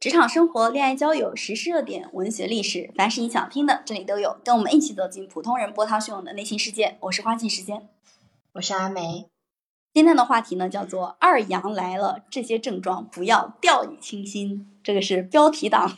[0.00, 4.38] 职场生活、恋爱交友、时事热点、文学历史，凡是你想听的，这里都有。
[4.42, 6.96] 跟我们一起走进普通人波涛汹涌的内心世界。
[7.00, 7.86] 我是花季时间，
[8.52, 9.26] 我是阿梅。
[9.92, 14.66] 今天的话题呢，叫做“二阳来了”，这些症状不要掉以轻心。
[14.82, 15.92] 这个是标题党。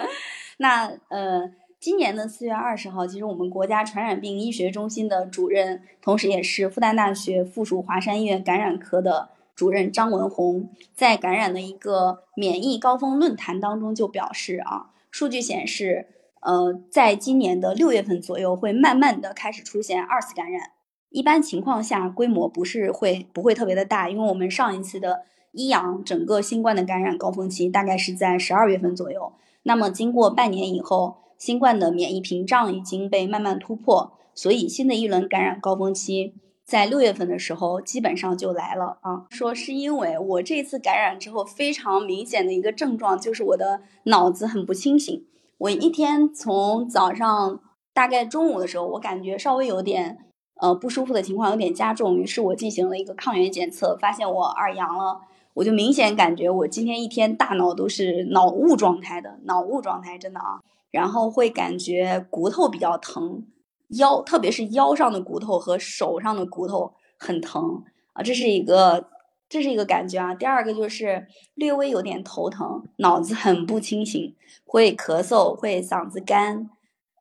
[0.58, 1.50] 那呃，
[1.80, 9.30] 今年的四月二十号，其实我们国家传染病医学中心的主任，同时也是复旦大学附属华山医院感染科的。
[9.56, 16.08] 主任张文宏在感染的一个免疫高峰论坛当中就表示啊，数据显示，
[16.42, 20.72] 呃，在今年的六月份左右会慢慢的开始出现二次感染。
[21.08, 29.32] 一般情况下，规模不是会不会特别的大，因为我们上一次的一阳整个新冠的感染高峰期大概是在十二月份左右。
[29.62, 36.34] 那么经过半年以后，新冠的免疫屏障已经被慢慢突破，所以新的一轮感染高峰期。
[36.66, 39.26] 在六月份的时候，基本上就来了啊。
[39.30, 45.24] 说是因为我这次感染之后，非常明显的一个症状就是我的脑子很不清醒。
[45.58, 47.60] 我一天从早上
[47.94, 50.18] 大概中午的时候，我感觉稍微有点
[50.60, 55.20] 呃不舒服的情况有点加重，于是我进行了一个抗原检测，发现我二阳了。
[55.54, 60.60] 我就明显感觉我今天一天大脑都是脑雾状态的，脑雾状态真的啊。
[60.90, 63.44] 然后会感觉骨头比较疼。
[63.88, 67.84] 腰，特别是腰上的骨头和手上的骨头很疼
[68.14, 69.08] 啊，这是一个，
[69.48, 70.34] 这是一个感觉啊。
[70.34, 74.34] 第二个就是略微有点头疼，脑子很不清醒，
[74.64, 76.68] 会咳嗽，会嗓子干。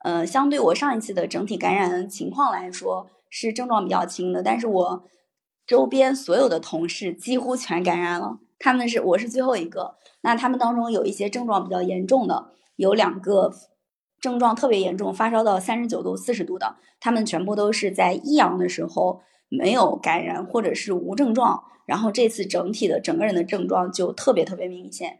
[0.03, 4.41] 呃，相对我上一次的整体感染情况来说，是症状比较轻的。
[4.41, 5.03] 但是我
[5.67, 9.95] 周边所有的同事几乎全感染了，他们是我是最后一个。
[10.22, 13.53] 那他们当中有一些症状比较严重的，有两个。
[14.26, 25.20] 症状特别严重，发烧到三十九度、四十度的，他们全部都是在一阳的时候没有感染或者是无症状，然后这次整体的整个人的症状就特别特别明显。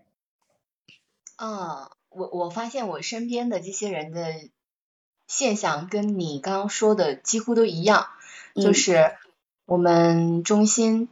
[1.36, 4.34] 啊，我我发现我身边的这些人的
[5.28, 8.08] 现象跟你刚刚说的几乎都一样，
[8.56, 9.12] 就是
[9.68, 11.10] 我们中心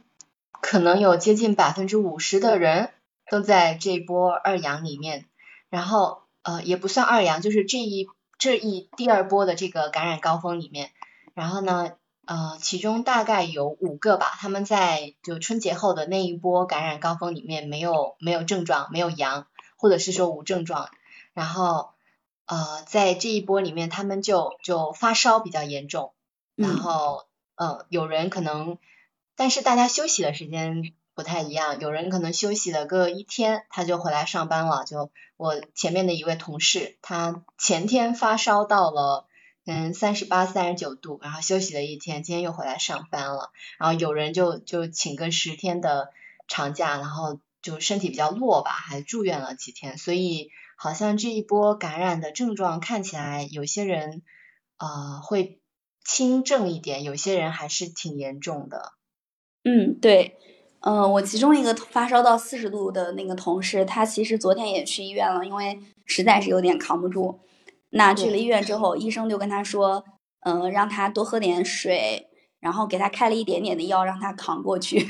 [0.60, 2.90] 可能有接近百分之五十的人
[3.30, 5.26] 都在这波二阳里面，
[5.70, 6.23] 然后。
[6.44, 8.06] 呃，也不算二阳，就是这一
[8.38, 10.90] 这一第二波的这个感染高峰里面，
[11.32, 11.92] 然后呢，
[12.26, 19.46] 呃，其中大概有五个吧，他们在就春节后的那一波感染高峰里面没有没有症状，没有阳，
[19.76, 20.90] 或者是说无症状，
[21.32, 21.94] 然后
[22.44, 26.12] 呃，在这一波里面，他们就就发烧比较严重，
[26.54, 27.24] 然后
[27.56, 28.78] 呃，有人可能，
[29.34, 30.92] 但是大家休息的时间。
[31.14, 34.84] 不太一样，有人可能休息了个一天，他就回来上班了。
[34.84, 39.26] 就我前面的一位同事，他前天发烧到了
[39.64, 43.52] 嗯三十八、三十九度，然后休息了一天，今天又回来上班了。
[43.78, 46.10] 然后有人就就请个十天的
[46.48, 49.98] 长假，然后就身体比较弱吧，还住院了几天。
[49.98, 54.22] 所以好像这一波感染的症状看起来，有些人
[54.78, 55.60] 呃会
[56.04, 58.92] 轻症一点，有些人还是挺严重的。
[59.62, 60.36] 嗯，对。
[60.86, 67.40] 嗯，我其中一个发烧到四十度的那个同事，他其实昨天也去医院了，因为实在是有点扛不住。
[67.90, 70.04] 那去了医院之后，医生就跟他说，
[70.40, 72.28] 嗯，让他多喝点水，
[72.60, 75.06] 然后给他开了一点点的药，让他扛过去。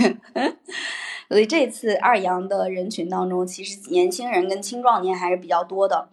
[1.28, 6.10] 所以这次二阳的人群当中，其实年轻人跟青壮年还是比较多的。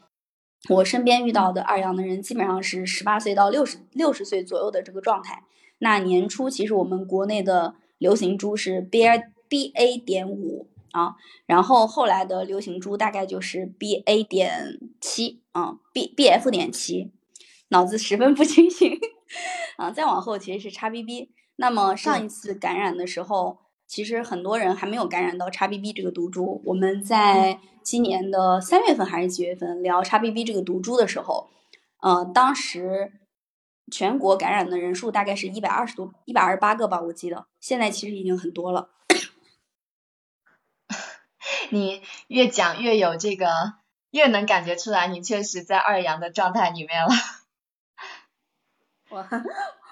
[0.69, 5.43] 我身边遇到的二阳的人，基本上是十八岁到六十六十岁左右的这个状态。
[5.77, 9.05] 那年初其实我们国内的流行株是 B
[9.51, 9.57] R。
[9.57, 17.11] B A 点五啊，然后后来的流行株大概就是 B A 点七啊，B B F 点七，
[17.67, 18.97] 脑子十分不清醒
[19.75, 19.91] 啊。
[19.91, 21.31] 再往后其实是叉 B B。
[21.57, 26.61] 那么上一次感染的时候，其实很多人还没有感染到叉 B B 这个毒株。
[26.63, 31.49] 我们在今年的三月份还是几月份聊叉 B B 这个毒株的时候，
[32.01, 33.11] 呃，当时
[33.91, 37.47] 全国感染的人数大概是一百二十多、一百二十八个吧，我记得。
[37.59, 38.91] 现在其实已经很多了。
[41.71, 43.75] 你越讲越有这个，
[44.11, 47.09] 越能感觉出来你确实在二阳的状态里面了。
[49.09, 49.25] 我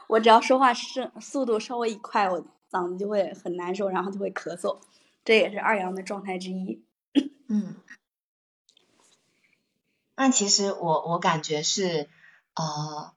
[0.08, 4.80] 我只要说话声速度稍微一快，我嗓子就会很难受，然后就会咳嗽，
[5.24, 6.84] 这也是二阳的状态之一。
[7.48, 7.76] 嗯，
[10.16, 12.10] 那其实我我感觉是
[12.56, 13.14] 呃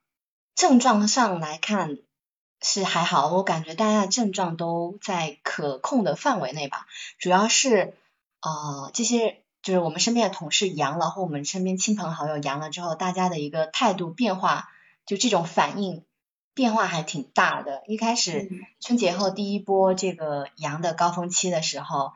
[0.55, 1.97] 症状上来看
[2.61, 6.87] 是还好，我感觉大家的症状都在可控的范围内吧，
[7.17, 7.97] 主要是。
[8.43, 14.67] 呃，这些就是我们身边的同事阳了，或我们身边亲朋好友阳了之后，大家的一个态度变化，
[15.05, 16.03] 就这种反应
[16.53, 17.83] 变化还挺大的。
[17.87, 18.49] 一开始
[18.81, 22.11] 春节后第一波这个阳的高峰期的时候，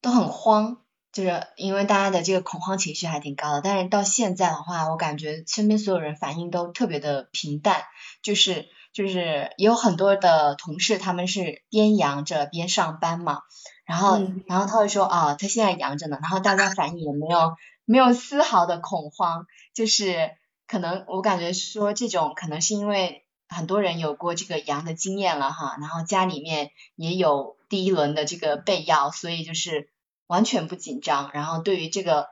[0.00, 0.78] 都很慌，
[1.12, 7.84] 就是因为大家的这个恐慌情绪还挺高的，但是到现在的话，我感觉身边所有人反应都特别的平淡，
[8.20, 13.42] 就是就是也有很多的同事他们是边阳着边上班嘛，
[13.84, 20.32] 然后然后他会说啊，他现在阳着呢，然后大家反应也没有没有丝毫的恐慌，就是
[20.66, 29.90] 可能我感觉说这种可能是因为很多人有过这个阳的经验了哈，然后家里面也有第一轮的这个备药，所以就是。
[30.28, 32.28] 完全不紧张，然后对于这个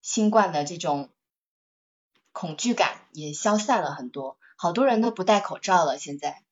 [0.00, 1.10] 新冠的这种
[2.32, 5.98] 恐惧感也消散了很多，好多人都不戴口罩了。
[5.98, 6.42] 现在，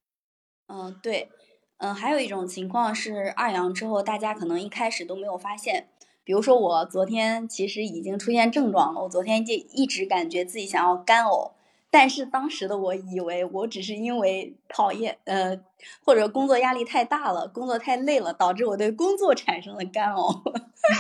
[0.67, 1.31] 嗯，对，
[1.77, 5.91] 嗯，还有一种情况是二阳之后，大家可能一开始都没有发现。
[6.25, 11.53] 比如说我昨天其实已经出现症状了，我昨天就一直感觉自己想要干呕。
[11.89, 15.61] 但是当时的我以为我只是因为讨厌，呃，
[16.05, 20.43] 或者工作压力太大了，工作太累了，导致我对工作产生了干呕。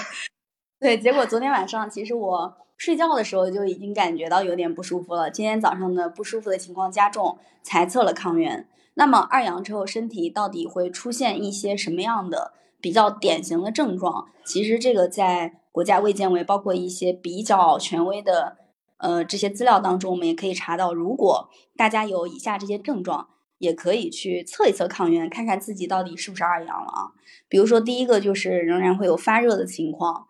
[0.79, 5.31] 对，结果昨天晚上其实我睡觉的时候就已经感觉到有点不舒服了。
[5.31, 8.67] 今天早上的不舒服的情况加重，才测了抗原。
[8.95, 14.29] 那么二阳之后，身体到底会出现一些什么样的比较典型的症状？
[14.47, 18.57] 其实这个在国家卫健委，包括一些比较权威的。
[18.97, 23.29] 呃，这些资料当中，我们也可以查到，如果大家有以下这些症状，
[23.59, 27.13] 也可以去测一测抗原，看看自己到底是不是二阳了啊。
[27.47, 30.29] 比如说，第一个就是仍然会有发热的情况，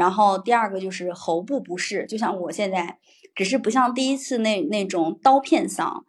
[0.00, 2.98] 然后第二个就是喉部不适，就像我现在，
[3.34, 6.04] 只是不像第一次那那种刀片嗓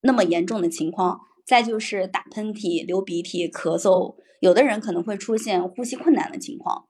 [0.00, 1.20] 那么严重的情况。
[1.46, 6.86] 再就是打喷嚏、流鼻涕、咳嗽，有的人可能会出现呼吸困难的情况，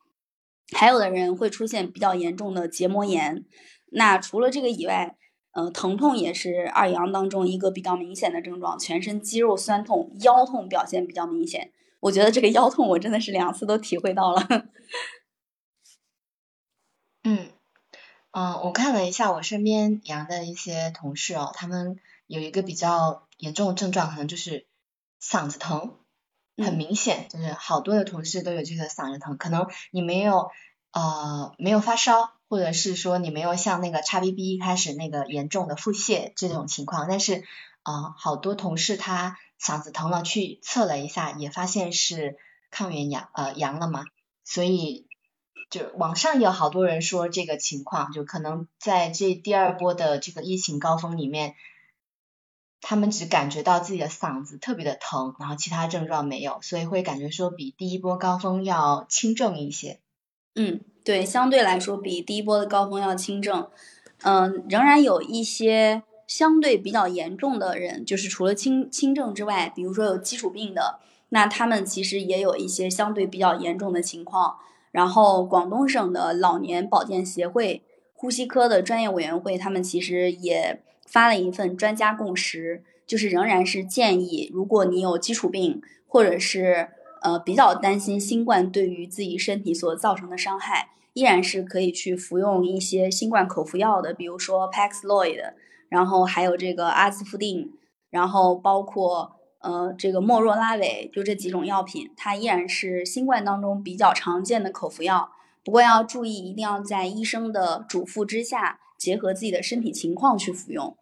[0.77, 3.45] 还有的人会出现比较严重的结膜炎。
[3.93, 5.17] 那除了这个以外，
[5.53, 11.71] 呃，疼痛也是二阳当中一个比较明显的症状，全身肌肉酸痛、腰痛表现比较明显。
[12.01, 14.43] 我觉得这个腰痛我真的是两次都体会到了。
[17.23, 17.49] 嗯，
[18.33, 24.67] 嗯，我看了一下我身边阳的一些同事哦，他们有一个比较严重的症状，可能就是
[25.23, 25.97] 嗓子疼，
[26.57, 29.37] 很明显，就是好多的同事都有这个嗓子疼。
[29.37, 30.51] 可能你没有
[30.93, 32.33] 呃没有发烧。
[32.51, 37.45] 或者是说你没有像那个叉 B B 一开始那个严重的腹泻这种情况，但是
[37.85, 42.39] 啊，好多同事他嗓子疼了，去测了一下，也发现是
[42.73, 44.05] 抗原阳呃阳了嘛，
[44.43, 45.07] 所以
[45.71, 51.55] 就网上有好多人说这个情况，就可能在这第二波的这个疫情高峰里面，
[52.81, 60.01] 他们只感觉到自己的嗓子特别的疼，然后其他症状没有，所以会感觉说比第一波高峰要轻症一些。
[60.55, 60.81] 嗯。
[61.03, 63.71] 对，相对来说比第一波的高峰要轻症，
[64.23, 71.01] 嗯，仍然有一些相对比较严重的人，就是除了轻轻症之外，比如说有基础病的，
[71.31, 74.59] 那他们其实也有一些相对比较严重的情况。
[74.91, 77.83] 然后广东省的老年保健协会
[78.13, 86.91] 呼吸科的专业委员会，他们其实也发了一份专家共识，就是仍然是建议，如果你有基础病或者是。
[87.23, 95.53] 呃，比较担心新冠对于自己身体所造成的伤害，依然是可以去服用一些新冠口服药的，比如说 Paxlovid，
[95.91, 97.71] 然后还有这个阿司匹林，
[98.09, 105.33] 然后包括呃这个莫若拉韦，就这几种药品，它依然是新冠当中比较常见的口服药。
[105.63, 110.97] 不过要注意，一定要在医生的嘱咐之下，结合自己的身体情况去服用。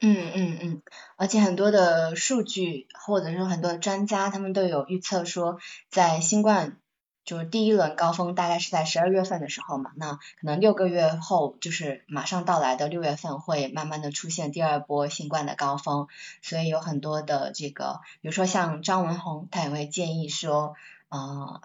[0.00, 0.82] 嗯嗯嗯，
[1.16, 5.58] 而且很多的数据或者说很多的专家，他们都有预测说，
[5.90, 6.78] 在新冠
[7.24, 16.08] 就是第一轮高峰大概是在十二月份的时候嘛，那可能六个月后就是马上到来的六月份会慢慢的出现第二波新冠的高峰，
[16.42, 20.74] 所以有很多的这个，比如说像张文宏，他也会建议说，
[21.08, 21.60] 呃，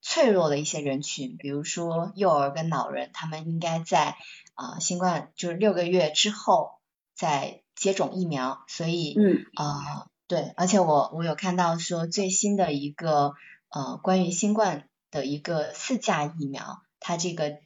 [0.00, 4.16] 脆弱的一些人群，比如说幼儿跟老人，他们应该在
[4.54, 6.72] 啊新冠就是六个月之后
[7.14, 7.60] 再。
[7.74, 13.32] 接种疫苗，所以嗯啊对，而且我我有看到说最新的一个
[13.70, 17.58] 呃关于新冠的一个四价疫苗，它这个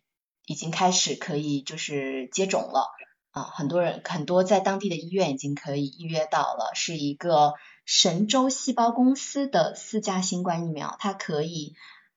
[0.45, 2.91] 已经开始可以就是接种了
[3.31, 7.55] 啊，很多人很多在当地的医院已经可以预约到了，是一个
[7.87, 11.75] 神州细胞公司的四价新冠疫苗，它可以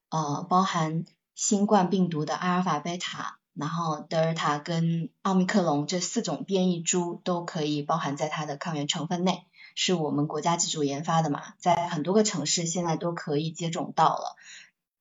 [0.09, 3.37] 呃包含新冠病毒的阿尔法、贝塔。
[3.55, 14.37] 然后德尔塔跟奥密克戎这四种变异株都可以包含在它的抗原成分内，是我们国家自主研发的嘛，在很多个城市现在都可以接种到了。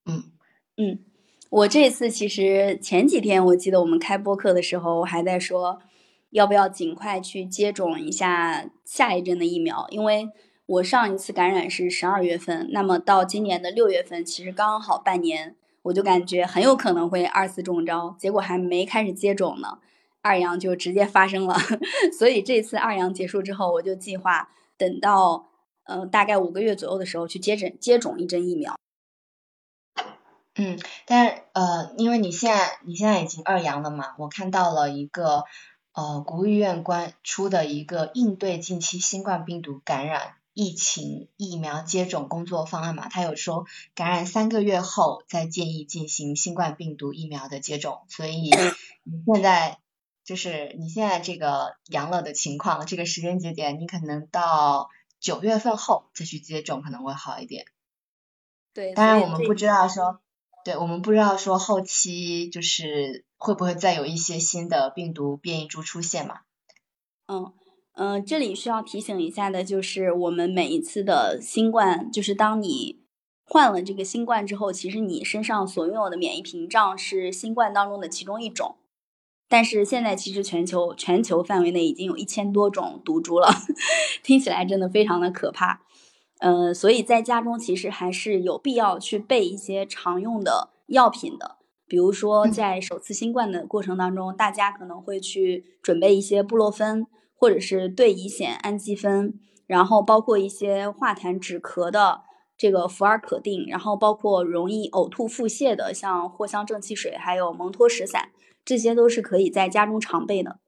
[0.09, 0.25] 嗯
[0.77, 0.99] 嗯，
[1.51, 5.81] 我这次其实前几天我记得我们开播课的时候，我还在说
[6.31, 10.31] 要不要尽快去接种一下下一针的疫苗，因为
[10.67, 15.55] 我上一次感染是十二月份，那么到今年的六月份，其实刚好半年。
[15.83, 19.79] 我就感觉很有可能会二次中招，结果还没开始接种呢，
[20.21, 21.57] 二阳就直接发生了。
[22.19, 25.49] 所以这次二阳结束之后，我就计划等到
[25.85, 28.78] 呃大概五个月左右的时候去接诊接种一针疫苗。
[30.59, 35.45] 嗯，但是呃，因为你现在你现在已经二阳了嘛，我看到了一个
[35.93, 40.35] 呃国务院官出的一个应对近期新冠病毒感染。
[40.61, 48.51] 疫情疫苗接种工作方案嘛，他有说感染三个月后再建议进行新冠病毒疫苗的接种，所以
[49.07, 49.79] 你现在
[50.25, 54.89] 就是你现在这个阳了的情况，这个时间节点，你可能到
[55.21, 57.65] 九月份后再去接种可能会好一点。
[58.75, 60.19] 对，当然我们不知道说，
[60.69, 66.41] 对我们不知道说后期就是会不会再有一些新的病毒变异株出现嘛？
[67.27, 67.55] 嗯。
[67.95, 73.01] 嗯，这里需要提醒一下的就是，我们每一次的新冠，就是当你
[73.45, 78.77] 患了这个新冠之后，其实你身上所拥有的免疫屏障是新冠当中的其中一种。
[79.49, 83.49] 但是现在其实全球全球范围内已经有一千多种毒株了，
[84.23, 85.81] 听起来真的非常的可怕。
[86.41, 97.07] 嗯，所以在家中其实还是有必要去备一些常用的药品的，比如说在首次新冠的过程当中，大家可能会去准备一些布洛芬。
[97.41, 99.35] 或者是对乙酰氨基酚，
[99.69, 102.23] 然后包括一些化痰止咳的
[102.57, 108.33] 这个福尔可定，然后包括容易呕吐腹泻的，像藿香正气水，还有蒙脱石散，
[108.65, 110.59] 这些都是可以在家中常备的。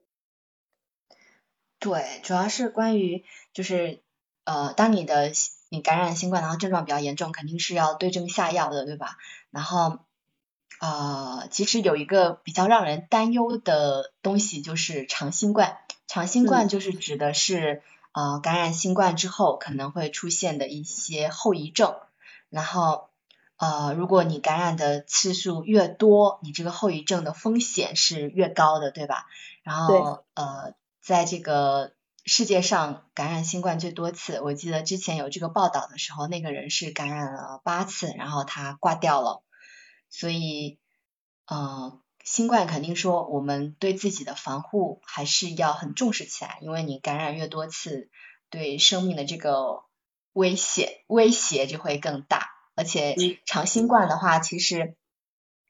[1.80, 3.98] 对，主要是关于就是
[4.44, 5.32] 呃，当你的
[5.70, 9.16] 你感染新冠，然后症状比较严重，肯定是要对症下药的，对吧？
[9.50, 10.00] 然后
[10.80, 15.78] 呃，其实有一个比较让人担忧的东西，就是长新冠。
[16.06, 21.94] 长新冠就是指的是呃感染新冠之后可能会出现的一些后遗症，
[22.48, 23.08] 然后
[23.56, 29.26] 呃如果你感染的次数越多，你这个后遗症的风险是越高的，对吧？
[29.62, 31.92] 然后呃在这个
[32.24, 39.42] 世界上感染新冠最多次，我记得之前有这个报道的时候，那个人是感染了八次，然后他挂掉了，
[40.08, 40.78] 所以
[41.46, 42.00] 呃。
[42.22, 48.10] 新冠肯定说，我们对自己的防护还是要很重视起来，因为你感染越多次，
[48.50, 49.84] 对生命的这个
[50.34, 52.50] 威胁威胁就会更大。
[52.76, 54.96] 而且长新冠的话，其实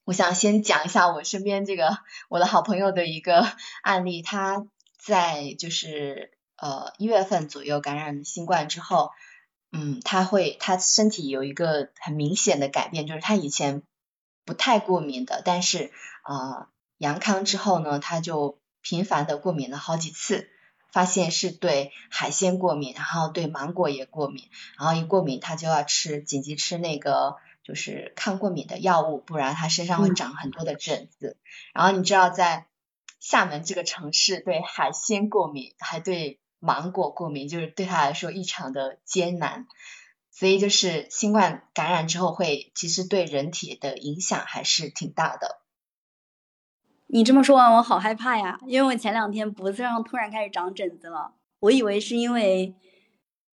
[0.05, 3.47] 我想先讲一下我身边这个我的好朋友的一个
[3.83, 4.67] 案例，他
[4.99, 9.11] 在就是呃一月份左右感染新冠之后，
[9.73, 13.83] 嗯，他会他身体有一个很明显的改变，就是他以前。
[14.47, 15.93] 不太过敏的，但是
[16.27, 20.49] 呃阳康之后呢，他就频繁的过敏了好几次，
[20.91, 31.37] 发现是对海鲜过敏，然后对芒果也过敏，然后一过敏他就要吃紧急吃那个就是抗过敏的药物，不然他身上会长很多的疹子。
[31.73, 32.67] 然后你知道在
[33.21, 39.67] 厦门这个城市对海鲜过敏，还对芒果过敏，就是对他来说异常的艰难。
[40.33, 45.59] 所以就是新冠感染之后会，其实对人体的影响还是挺大的。
[47.09, 48.59] 你这么说完，我好害怕呀！
[48.67, 52.75] 因为我前两天脖子上突然开始长疹子了，我以为是因为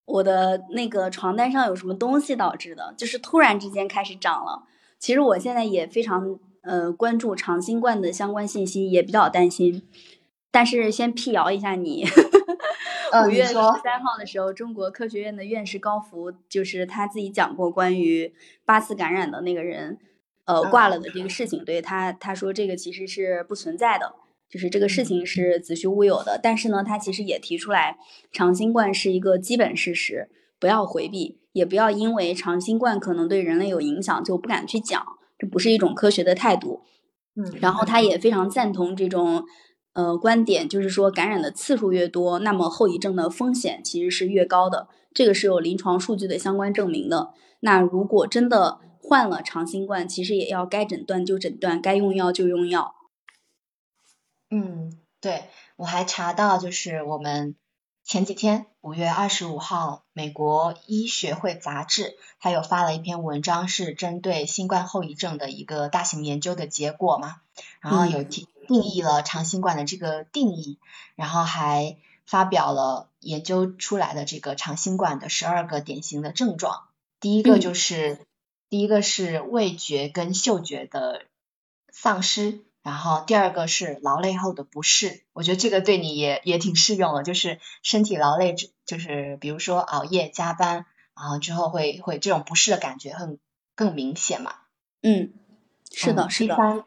[0.06, 4.64] 我的那个床单上有什么东西导致的，就是突然之间开始长了。
[5.00, 9.86] 其实我现在也非常呃关注长新冠的相关信息，也比较担心。
[10.52, 12.06] 但是先辟谣一下你。
[13.26, 18.34] 五月十三号的时候，中国科学院的院士高福就是他自己讲过关于
[18.66, 19.98] 八次感染的那个人，
[20.46, 21.64] 呃挂了的这个事情。
[21.64, 24.14] 对他他说这个其实是不存在的，
[24.50, 26.40] 就是这个事情是子虚乌有的。
[26.42, 27.98] 但是呢，他其实也提出来，
[28.32, 35.06] 长新冠是一个基本事实，不要回避，也不要因为长新冠可能对人类有影响就不敢去讲，
[35.38, 36.82] 这不是一种科学的态度。
[37.36, 39.46] 嗯，然后他也非常赞同这种。
[39.98, 44.89] 呃，观点就是说，感染的次数越多，那么后遗症的风险其实是越高的。
[45.12, 47.34] 这个是有临床数据的相关证明的。
[47.62, 52.94] 那如果真的患了长新冠，其实也要该诊断就诊断，该用药就用药。
[54.51, 55.46] 嗯，对，
[55.77, 57.56] 我还查到，就是我们
[58.04, 67.38] 前几天五月二十五号，美国医学会杂志它有发了一篇文章，是针对新冠后遗症的一个大型研究的结果嘛，
[67.82, 68.48] 然后有提。
[68.68, 70.80] 定义了长新冠的这个定义，
[71.16, 76.88] 然后还发表了研究出来的这个长新冠的十二个典型的症状。
[77.20, 78.20] 第一个就是，
[78.70, 81.26] 第一个是味觉跟嗅觉的
[81.92, 85.24] 丧失，然后第二个是劳累后的不适。
[85.34, 88.56] 我觉得这个对你也也挺适用的，就是身体劳累，
[88.86, 93.40] 就是比如说熬夜加班，然后之后会会这种不适的感觉很
[93.74, 94.54] 更明显嘛。
[95.02, 95.34] 嗯。
[95.90, 96.54] 是的，是的。
[96.54, 96.84] 第三，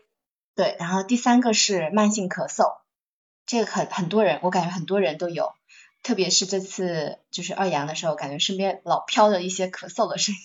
[0.61, 2.81] 对，然后第三个是慢性咳嗽，
[3.47, 5.55] 这个很很多人，我感觉很多人都有，
[6.03, 10.41] 特别是这次就是二阳的时候，感觉身边老飘着一些咳嗽的声音。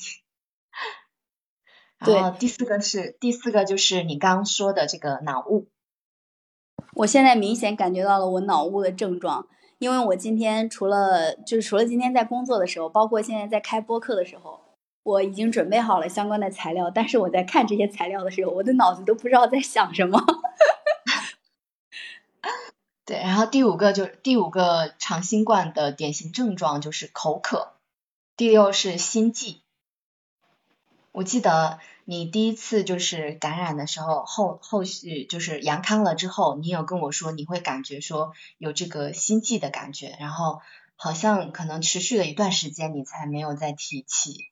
[2.14, 5.68] 然后第四个是第四个就是你刚刚说的这个脑雾，
[6.94, 14.62] 我现在明显感觉到了我脑雾的症状，因为我今天除了就是除了今天在工作的时候，包括现在在开播课的时候。
[15.06, 20.20] 我已经准备好了相关的材料，但是我在看这些材料的时候，我的脑子都不知道在想什么。
[23.06, 27.74] 对，然后第五个就是第五个长新冠的典型症状就是口渴，
[28.36, 29.62] 第六是心悸。
[31.12, 40.62] 我记得你第一次就是感染的时候，后后续就是阳康了之后，你有跟我说你会感觉说有这个心悸的感觉，然后
[40.96, 44.48] 好像可能持续了一段时间，你才没有再提起。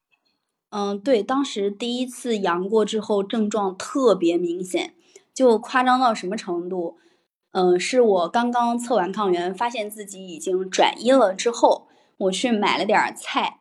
[0.76, 4.96] 嗯，对，当时第一次阳过之后，症状特别明显，
[5.32, 6.98] 就夸张到什么程度？
[7.52, 11.88] 嗯，是我刚刚测完抗原，发现自己已经转阴了之后，
[12.18, 13.60] 我去买了点菜，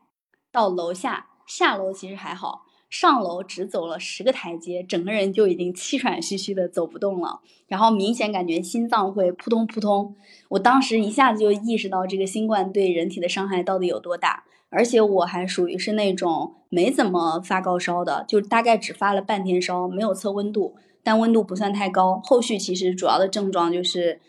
[0.50, 10.16] 到楼下下楼其实还好，上楼只走了十个台阶，整个人就已经气喘吁吁的走不动了，然后明显感觉心脏会扑通扑通，
[10.48, 14.44] 我当时一下子就意识到这个新冠对人体的伤害到底有多大。
[14.72, 20.74] 而且我还属于是那种没怎么发高烧的，就大概只发了半天烧，没有测温度，
[21.04, 22.20] 但温度不算太高。
[22.24, 24.20] 后续其实主要的症状就是，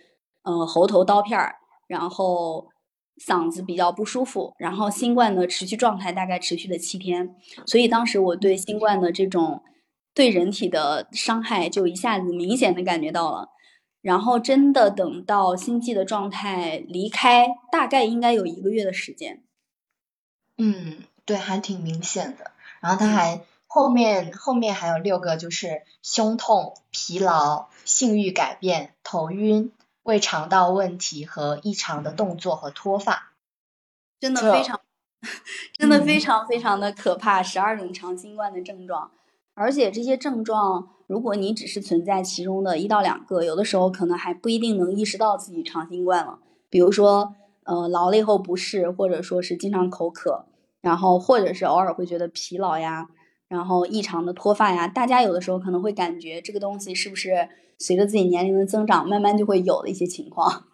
[0.43, 1.55] 呃，喉头刀片儿，
[1.87, 2.67] 然后
[3.25, 7.33] 嗓子比较不舒服，然后新冠的持续状态大概持续了七天。
[7.65, 9.61] 所以当时我对新冠的这种
[10.13, 13.49] 对人体的伤害就一下子明显的感觉到了。
[14.01, 19.42] 然后真的等到心悸的状态离开，大概应该有一个月的时间。
[20.57, 22.51] 嗯，对，还挺明显的。
[22.79, 29.71] 然后他还后面后面还有六个，就是胸痛、疲劳、性欲改变、头晕、
[30.03, 33.31] 胃肠道问题和异常的动作和脱发，
[34.19, 34.79] 真的非常，
[35.75, 37.41] 真的非常非常的可怕。
[37.41, 39.09] 十二种长新冠的症状，
[39.55, 46.37] 而且这些症状，如果你只是存在其中的一到两个，有的时候可能还不一定能意识到自己长新冠了。
[46.69, 47.33] 比如说。
[47.65, 50.45] 呃，劳累后不适，或者说是经常口渴，
[50.81, 53.07] 然后或者是偶尔会觉得疲劳呀，
[53.47, 57.47] 然后异常的脱发呀，大家有的时候可能会感觉这个东西是不是
[57.79, 60.65] 随着自己年龄的增长，慢慢就会有的一些情况。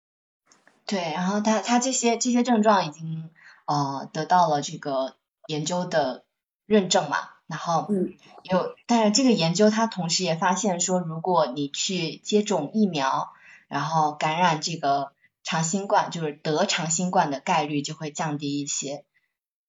[0.84, 3.30] 对，然后他他这些这些症状已经
[3.66, 5.14] 呃得到了这个
[5.46, 6.24] 研究的
[6.66, 7.16] 认证嘛，
[7.46, 8.12] 然后嗯
[8.42, 13.30] 有，但是这个研究它同时也发现说，如果你去接种疫苗，
[13.68, 15.12] 然后感染这个。
[15.42, 19.04] 长新冠就是得长新冠的概率就会降低一些，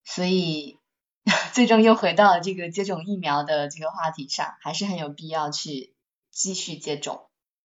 [0.04, 0.78] 所以
[1.54, 5.94] 最终又回到了这个接种疫苗的这个话题上，还是很有必要去
[6.32, 7.22] 继续接种。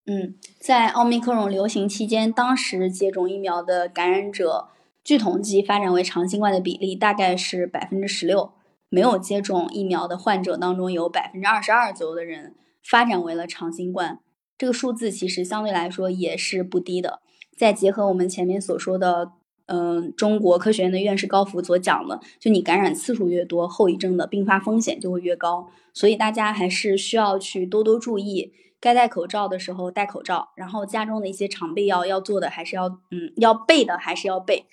[0.07, 4.69] 嗯，在奥密克戎流行期间，当时接种疫苗的感染者，
[5.05, 8.55] 据统计发展为长新冠的比例大概是百分之十六，
[8.89, 14.21] 没有接种疫苗的患者当中有百分之二十二左右的人发展为了长新冠，
[14.57, 17.21] 这个数字其实相对来说也是不低的。
[17.59, 19.33] 再结合我们前面所说的，
[19.67, 25.69] 嗯，中国科学院的院士高福所讲的，就你感染次数越多，后遗症的并发风险就会越高。
[25.93, 34.67] 所以大家还是需要去多多注意，该戴口罩的时候戴口罩，然后家中的一些常备药要做的还是要，嗯，要备的还是要备。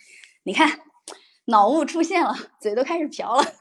[0.43, 0.82] 你看，
[1.45, 3.43] 脑雾出现了，嘴都开始瓢了。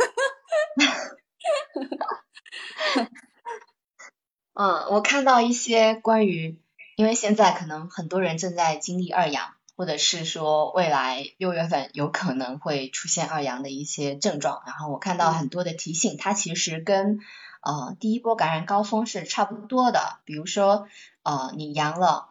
[4.52, 6.58] 嗯，我看到一些关于。
[6.96, 14.62] 因为现在可能很多人正在经历二阳，或者是说未来六月份有可能会出现二阳的一些症状。
[14.66, 17.18] 然后我看到很多的提醒，它其实跟
[17.62, 20.20] 呃第一波感染高峰是差不多的。
[20.24, 20.86] 比如说
[21.24, 22.28] 呃你阳了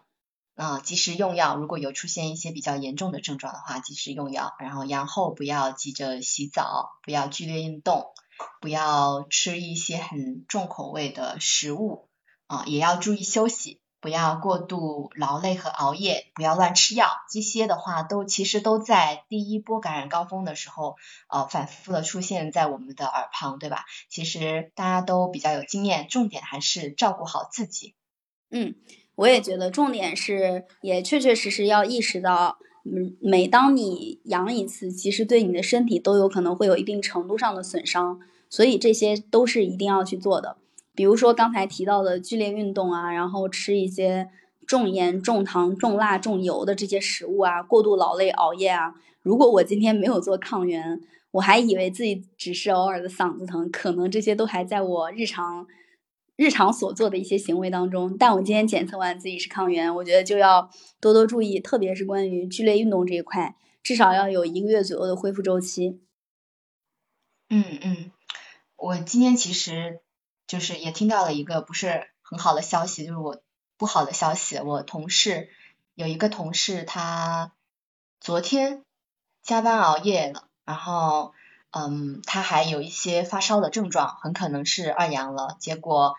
[0.56, 4.54] 啊，及时用药；如果有出现一些比较严重的症状的话，及时用药。
[4.60, 8.06] 然后阳后不要急着洗澡，不要剧烈运动，
[8.62, 12.08] 不要吃一些很重口味的食物
[12.48, 13.82] 啊，也要注意休息。
[14.04, 20.98] 不要过度劳累和熬夜，不要乱吃药，这些的话都其实都在第一波感染高峰的时候，
[21.30, 23.86] 呃，反复的出现在我们的耳旁，对吧？
[24.10, 27.96] 其实大家都比较有经验，重点还是照顾好自己。
[28.52, 28.76] 嗯，
[29.16, 40.58] 我也觉得重点是，也确确实实要意识到，嗯，每当你阳一次，其实对你的身体都有可能会有一定程度上的损伤，所以这些都是一定要去做的。
[40.96, 44.30] 比如说刚才提到的剧烈运动啊，然后吃一些
[44.68, 48.94] 重盐、重糖、重辣、重油的这些食物啊，过度劳累、熬夜啊。
[49.22, 51.02] 如果我今天没有做抗原，
[51.32, 55.66] 我还以为自己只是偶尔的嗓子疼，可能这些都还在我日常
[56.36, 58.16] 日常所做的一些行为当中。
[58.18, 60.70] 但我今天检测完自己是抗原，我觉得就要
[61.02, 66.02] 多多注意，特别是关于剧烈运动这一块，至少要有一个月左右的恢复周期。
[67.50, 68.12] 嗯嗯，
[68.76, 70.02] 我今天其实
[70.48, 73.42] 就是也听到了一个不是很好的消息，就是我
[73.78, 75.50] 不好的消息，我同事
[75.96, 77.54] 有一个同事他
[78.20, 78.84] 昨天
[79.42, 81.34] 加班熬夜了，然后。
[81.76, 85.58] 嗯，他还有一些发烧的症状，很可能是二阳了。
[85.60, 86.16] 结果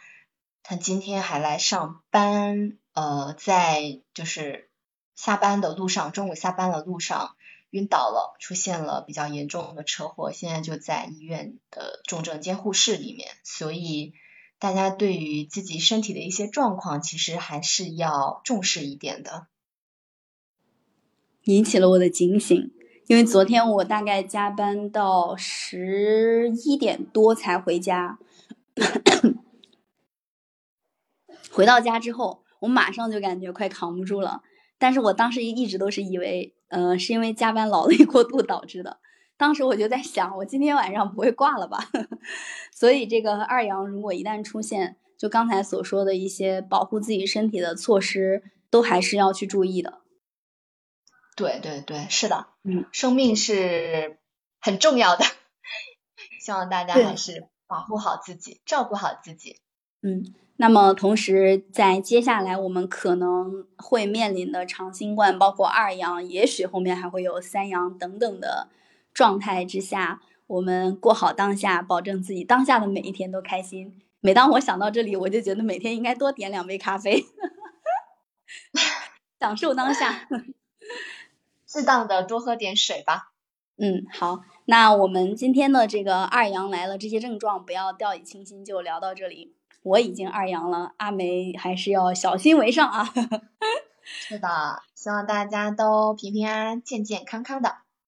[0.65, 4.69] 他今天还来上班，呃，在就是
[5.15, 7.37] 下班的路上，中午下班的路上
[7.75, 13.29] 晕倒了，出现了比较严重的车祸，现在就在医院的重症监护室里面。
[13.43, 14.13] 所以
[14.61, 19.49] 大家对于自己身体的一些状况，其实还是要重视一点的，
[21.47, 22.71] 引起了我的警醒。
[23.09, 28.21] 因为昨天我大概加班到十一点多才回家，
[31.51, 34.43] 回到家之后，我马上就感觉快扛不住了。
[34.79, 38.99] 但是我当时一直都是以为，呃，是因为加班劳累过度导致的。
[39.37, 41.89] 当时我就在想，我今天晚上不会挂了吧？
[42.75, 50.01] 所以这个二阳如果一旦出现，就刚才所说的一些保护自己身体的措施，都还是要去注意的。
[51.37, 54.19] 对对对，是的，嗯，生命是
[54.61, 55.25] 很重要的，
[56.45, 59.61] 希望大家还是保护好自己，照顾好自己。
[60.05, 60.23] 嗯，
[60.57, 68.69] 那么同时在接下来我们可能会面临的长新冠，包括二阳，也许后面还会有三阳等等的
[69.15, 73.99] 状态之下，我们过好当下，保证自己当下的每一天都开心。
[74.21, 77.25] 每当我想到这里，我就觉得每天应该多点两杯咖啡，
[79.41, 80.29] 享受当下。
[81.67, 83.33] 适当的多喝点水吧。
[83.79, 89.57] 嗯，好，那我们今天的这个二阳来了，这些症状不要掉以轻心，就聊到这里。
[89.85, 93.07] 我已经二阳了，阿梅还是要小心为上啊。
[94.03, 97.84] 是的，希望大家都平平安安、健健康康的。